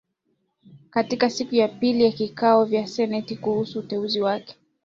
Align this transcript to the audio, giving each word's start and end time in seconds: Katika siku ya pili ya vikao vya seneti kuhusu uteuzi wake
Katika 0.89 1.29
siku 1.29 1.55
ya 1.55 1.67
pili 1.67 2.03
ya 2.03 2.11
vikao 2.11 2.65
vya 2.65 2.87
seneti 2.87 3.35
kuhusu 3.35 3.79
uteuzi 3.79 4.21
wake 4.21 4.55